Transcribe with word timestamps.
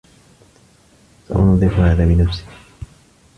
سأنظّف 1.27 1.73
هذا 1.79 2.05
بنفسي. 2.05 2.43